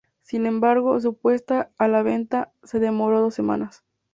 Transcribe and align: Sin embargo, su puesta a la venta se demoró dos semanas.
Sin 0.23 0.47
embargo, 0.47 0.99
su 0.99 1.13
puesta 1.13 1.69
a 1.77 1.87
la 1.87 2.01
venta 2.01 2.51
se 2.63 2.79
demoró 2.79 3.21
dos 3.21 3.35
semanas. 3.35 3.83